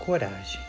coragem. 0.00 0.60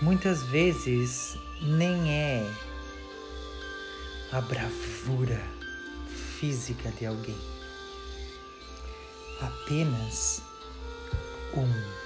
Muitas 0.00 0.42
vezes 0.44 1.36
nem 1.62 2.10
é 2.10 2.50
a 4.32 4.40
bravura 4.40 5.42
física 6.38 6.90
de 6.92 7.06
alguém, 7.06 7.38
apenas 9.40 10.42
um. 11.54 11.98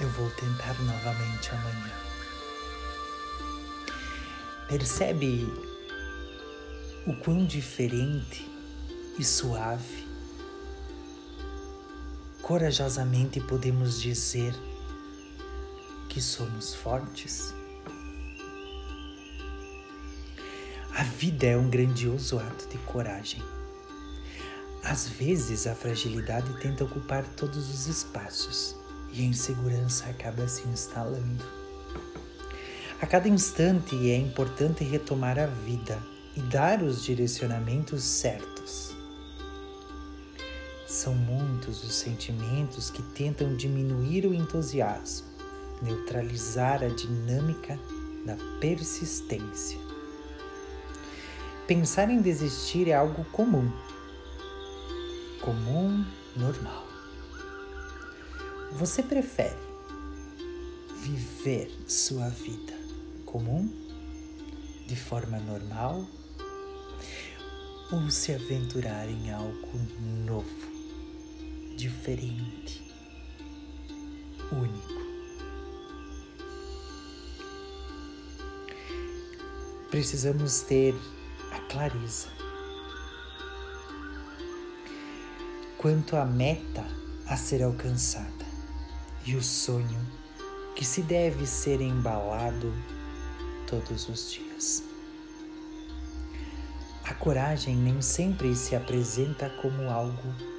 Eu 0.00 0.08
vou 0.10 0.30
tentar 0.30 0.74
novamente 0.82 1.50
amanhã. 1.50 1.92
Percebe 4.68 5.46
o 7.06 7.14
quão 7.16 7.46
diferente 7.46 8.46
e 9.18 9.24
suave 9.24 10.05
corajosamente 12.46 13.40
podemos 13.40 14.00
dizer 14.00 14.54
que 16.08 16.22
somos 16.22 16.76
fortes? 16.76 17.52
A 20.94 21.02
vida 21.02 21.46
é 21.46 21.56
um 21.56 21.68
grandioso 21.68 22.38
ato 22.38 22.68
de 22.68 22.78
coragem. 22.84 23.42
Às 24.84 25.08
vezes 25.08 25.66
a 25.66 25.74
fragilidade 25.74 26.48
tenta 26.60 26.84
ocupar 26.84 27.24
todos 27.36 27.68
os 27.68 27.88
espaços 27.88 28.76
e 29.12 29.22
a 29.22 29.24
insegurança 29.24 30.06
acaba 30.08 30.46
se 30.46 30.68
instalando. 30.68 31.44
A 33.02 33.06
cada 33.08 33.28
instante 33.28 34.08
é 34.08 34.16
importante 34.16 34.84
retomar 34.84 35.36
a 35.36 35.46
vida 35.46 35.98
e 36.36 36.40
dar 36.42 36.80
os 36.80 37.02
direcionamentos 37.02 38.04
certos. 38.04 38.55
São 40.96 41.14
muitos 41.14 41.84
os 41.84 41.94
sentimentos 41.94 42.88
que 42.88 43.02
tentam 43.02 43.54
diminuir 43.54 44.24
o 44.24 44.32
entusiasmo, 44.32 45.26
neutralizar 45.82 46.82
a 46.82 46.88
dinâmica 46.88 47.78
da 48.24 48.34
persistência. 48.58 49.78
Pensar 51.66 52.08
em 52.08 52.22
desistir 52.22 52.88
é 52.88 52.94
algo 52.94 53.26
comum, 53.26 53.70
comum, 55.42 56.02
normal. 56.34 56.86
Você 58.72 59.02
prefere 59.02 59.54
viver 61.02 61.70
sua 61.86 62.30
vida 62.30 62.72
comum, 63.26 63.68
de 64.86 64.96
forma 64.96 65.38
normal, 65.40 66.06
ou 67.92 68.10
se 68.10 68.32
aventurar 68.32 69.06
em 69.10 69.30
algo 69.30 69.78
novo? 70.24 70.75
Diferente, 71.76 72.82
único. 74.50 74.96
Precisamos 79.90 80.62
ter 80.62 80.94
a 81.52 81.60
clareza 81.60 82.28
quanto 85.76 86.16
à 86.16 86.24
meta 86.24 86.84
a 87.26 87.36
ser 87.36 87.62
alcançada 87.62 88.46
e 89.24 89.36
o 89.36 89.42
sonho 89.42 90.00
que 90.74 90.84
se 90.84 91.02
deve 91.02 91.46
ser 91.46 91.80
embalado 91.80 92.72
todos 93.66 94.08
os 94.08 94.32
dias. 94.32 94.82
A 97.04 97.14
coragem 97.14 97.76
nem 97.76 98.00
sempre 98.00 98.54
se 98.56 98.74
apresenta 98.74 99.50
como 99.50 99.88
algo 99.90 100.55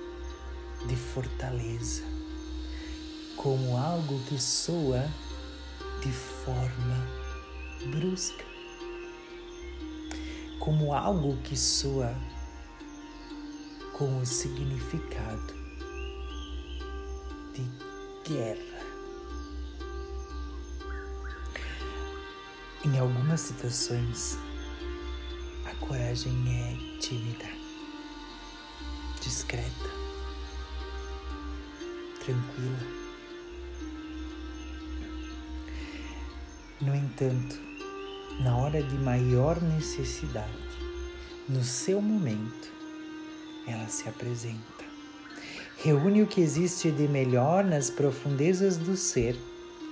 de 0.86 0.96
fortaleza, 0.96 2.04
como 3.36 3.78
algo 3.78 4.20
que 4.28 4.40
soa 4.40 5.04
de 6.02 6.12
forma 6.12 7.08
brusca, 7.92 8.46
como 10.60 10.94
algo 10.94 11.38
que 11.44 11.58
soa 11.58 12.16
com 13.94 14.20
o 14.20 14.26
significado 14.26 15.54
de 17.54 17.68
guerra. 18.30 18.78
Em 22.86 23.00
algumas 23.00 23.42
situações, 23.42 24.38
a 25.66 25.76
coragem 25.86 26.34
é 26.48 27.00
tímida, 27.00 27.50
discreta 29.22 30.07
tranquila. 32.28 32.78
No 36.82 36.94
entanto, 36.94 37.58
na 38.42 38.58
hora 38.58 38.84
de 38.84 38.96
maior 38.96 39.62
necessidade, 39.62 40.52
no 41.48 41.64
seu 41.64 42.02
momento, 42.02 42.72
ela 43.66 43.88
se 43.88 44.10
apresenta. 44.10 44.58
Reúne 45.78 46.22
o 46.22 46.28
que 46.28 46.42
existe 46.42 46.92
de 46.92 47.08
melhor 47.08 47.64
nas 47.64 47.90
profundezas 47.90 48.78
do 48.78 48.98
ser 48.98 49.38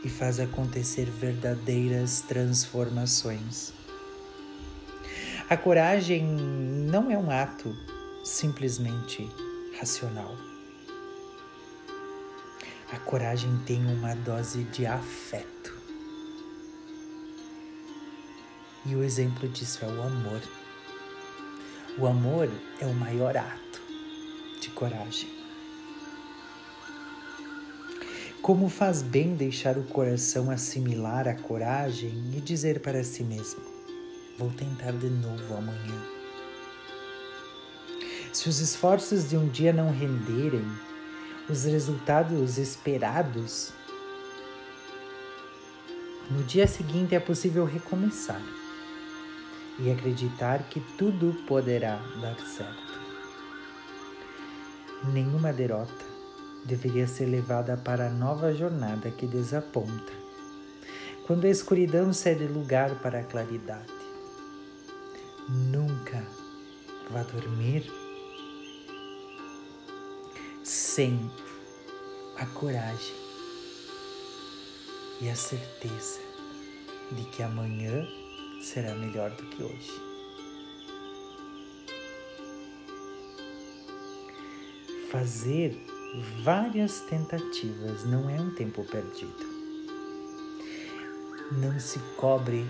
e 0.04 0.10
faz 0.10 0.40
acontecer 0.40 1.06
verdadeiras 1.06 2.20
transformações. 2.22 3.72
A 5.50 5.56
coragem 5.56 6.24
não 6.24 7.10
é 7.10 7.18
um 7.18 7.32
ato 7.32 7.74
simplesmente 8.24 9.30
racional 9.80 10.36
a 12.92 13.00
coragem 13.00 13.58
tem 13.66 13.84
uma 13.86 14.16
dose 14.16 14.64
de 14.66 14.86
afeto. 14.86 15.74
E 18.86 18.96
o 18.96 19.04
exemplo 19.04 19.50
disso 19.50 19.84
é 19.84 19.88
o 19.88 20.04
amor. 20.04 20.42
O 21.98 22.06
amor 22.06 22.50
é 22.80 22.86
o 22.86 22.94
maior 22.94 23.36
ato 23.36 23.82
de 24.62 24.70
coragem. 24.70 25.30
Como 28.42 28.70
faz 28.70 29.02
bem 29.02 29.34
deixar 29.34 29.76
o 29.76 29.84
coração 29.84 30.52
assimilar 30.52 31.28
a 31.28 31.34
coragem 31.34 32.32
e 32.36 32.40
dizer 32.40 32.80
para 32.80 33.04
si 33.04 33.24
mesmo: 33.24 33.62
Vou 34.38 34.52
tentar 34.52 34.92
de 34.92 35.10
novo 35.10 35.56
amanhã. 35.56 36.02
Se 38.32 38.48
os 38.48 38.60
esforços 38.60 39.28
de 39.28 39.36
um 39.36 39.48
dia 39.48 39.74
não 39.74 39.92
renderem, 39.92 40.66
os 41.48 41.64
resultados 41.66 42.58
esperados, 42.58 43.72
no 46.32 46.44
dia 46.44 46.66
seguinte 46.66 47.14
é 47.14 47.20
possível 47.20 47.66
recomeçar 47.66 48.42
e 49.78 49.92
acreditar 49.92 50.64
que 50.70 50.80
tudo 50.98 51.36
poderá 51.46 51.98
dar 52.20 52.40
certo. 52.40 53.00
Nenhuma 55.14 55.54
derrota 55.54 56.04
deveria 56.66 57.06
ser 57.06 57.26
levada 57.26 57.78
para 57.78 58.08
a 58.08 58.12
nova 58.12 58.52
jornada 58.56 59.12
que 59.12 59.28
desaponta, 59.28 60.14
quando 61.28 61.46
a 61.46 61.50
escuridão 61.50 62.12
cede 62.12 62.48
lugar 62.48 62.96
para 63.02 63.20
a 63.20 63.24
claridade. 63.24 63.94
Nunca 65.48 66.24
vá 67.12 67.22
dormir 67.22 68.05
sem 70.96 71.30
a 72.38 72.46
coragem 72.46 73.16
e 75.20 75.30
a 75.30 75.36
certeza 75.36 76.22
de 77.12 77.22
que 77.32 77.44
amanhã 77.44 78.08
será 78.62 78.96
melhor 78.96 79.30
do 79.32 79.44
que 79.44 79.62
hoje. 79.62 79.92
Fazer 85.12 85.78
várias 86.46 87.02
tentativas 87.02 88.06
não 88.06 88.30
é 88.30 88.40
um 88.40 88.56
tempo 88.56 88.82
perdido. 88.86 89.46
Não 91.62 91.78
se 91.78 92.00
cobre 92.16 92.66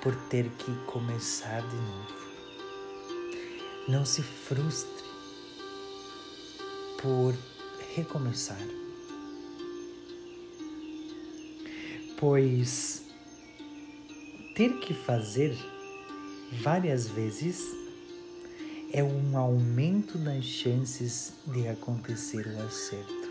por 0.00 0.14
ter 0.28 0.48
que 0.50 0.72
começar 0.86 1.62
de 1.62 1.74
novo. 1.74 2.14
Não 3.88 4.04
se 4.04 4.22
frustre 4.22 5.04
por 7.02 7.34
recomeçar. 7.96 8.60
Pois 12.20 13.02
ter 14.54 14.78
que 14.80 14.92
fazer 14.92 15.56
várias 16.62 17.08
vezes 17.08 17.74
é 18.92 19.02
um 19.02 19.36
aumento 19.36 20.18
nas 20.18 20.44
chances 20.44 21.32
de 21.46 21.66
acontecer 21.68 22.46
o 22.46 22.66
acerto. 22.66 23.26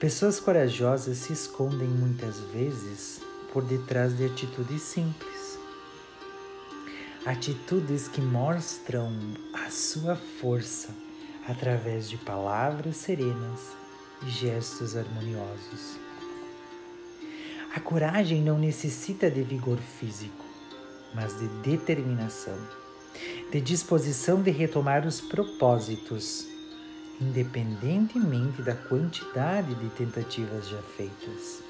Pessoas 0.00 0.38
corajosas 0.40 1.16
se 1.18 1.32
escondem 1.32 1.88
muitas 1.88 2.38
vezes 2.52 3.20
por 3.52 3.64
detrás 3.64 4.16
de 4.16 4.26
atitudes 4.26 4.82
simples. 4.82 5.58
Atitudes 7.24 8.06
que 8.06 8.20
mostram 8.20 9.12
a 9.52 9.70
sua 9.70 10.14
força 10.14 11.07
através 11.48 12.10
de 12.10 12.18
palavras 12.18 12.96
serenas 12.98 13.72
e 14.22 14.30
gestos 14.30 14.94
harmoniosos. 14.94 15.98
A 17.74 17.80
coragem 17.80 18.42
não 18.42 18.58
necessita 18.58 19.30
de 19.30 19.42
vigor 19.42 19.78
físico, 19.78 20.44
mas 21.14 21.38
de 21.38 21.48
determinação, 21.62 22.58
de 23.50 23.60
disposição 23.60 24.42
de 24.42 24.50
retomar 24.50 25.06
os 25.06 25.20
propósitos, 25.20 26.46
independentemente 27.20 28.62
da 28.62 28.74
quantidade 28.74 29.74
de 29.74 29.88
tentativas 29.90 30.68
já 30.68 30.82
feitas. 30.96 31.62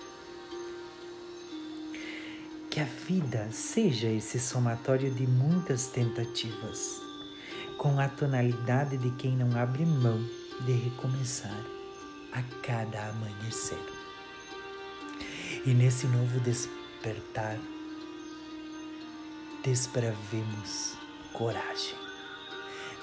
Que 2.68 2.80
a 2.80 2.84
vida 2.84 3.48
seja 3.50 4.08
esse 4.08 4.38
somatório 4.40 5.10
de 5.10 5.26
muitas 5.26 5.86
tentativas, 5.86 7.07
com 7.78 8.00
a 8.00 8.08
tonalidade 8.08 8.98
de 8.98 9.10
quem 9.12 9.36
não 9.36 9.56
abre 9.56 9.86
mão 9.86 10.18
de 10.66 10.72
recomeçar 10.72 11.64
a 12.32 12.42
cada 12.60 13.08
amanhecer. 13.08 13.78
E 15.64 15.72
nesse 15.72 16.08
novo 16.08 16.40
despertar, 16.40 17.56
desbravemos 19.62 20.94
coragem, 21.32 21.94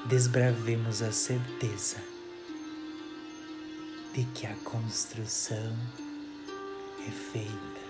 desbravemos 0.07 1.01
a 1.01 1.12
certeza 1.12 1.98
de 4.13 4.25
que 4.33 4.45
a 4.45 4.56
construção 4.57 5.74
é 7.07 7.12
feita 7.12 7.86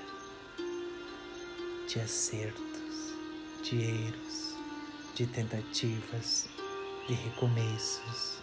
de 1.87 1.99
acertos, 1.99 3.13
de 3.63 3.81
erros, 3.81 4.55
de 5.15 5.25
tentativas, 5.27 6.49
de 7.07 7.13
recomeços 7.13 8.39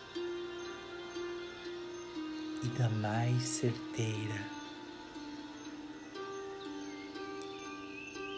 e 2.62 2.66
da 2.78 2.88
mais 2.88 3.42
certeira 3.42 4.46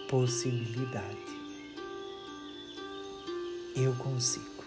possibilidade. 0.08 1.34
Eu 3.76 3.94
consigo, 3.96 4.64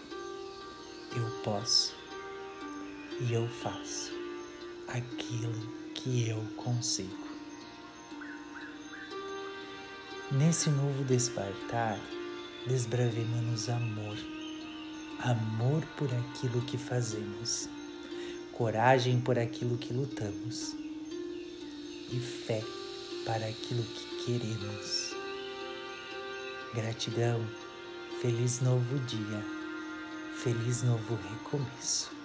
eu 1.16 1.42
posso 1.42 1.96
e 3.20 3.32
eu 3.32 3.48
faço 3.48 4.12
aquilo 4.86 5.52
que 5.94 6.28
eu 6.28 6.40
consigo. 6.56 7.26
Nesse 10.30 10.68
novo 10.70 11.02
despertar, 11.04 11.98
desbravemos 12.66 13.68
amor, 13.70 14.16
amor 15.20 15.84
por 15.96 16.08
aquilo 16.14 16.60
que 16.62 16.78
fazemos, 16.78 17.68
coragem 18.52 19.20
por 19.20 19.38
aquilo 19.38 19.76
que 19.76 19.92
lutamos 19.92 20.76
e 22.10 22.20
fé 22.20 22.62
para 23.24 23.46
aquilo 23.46 23.82
que 23.82 24.24
queremos. 24.24 25.12
Gratidão, 26.74 27.44
feliz 28.20 28.60
novo 28.60 28.98
dia, 29.00 29.42
feliz 30.36 30.82
novo 30.82 31.16
recomeço. 31.16 32.17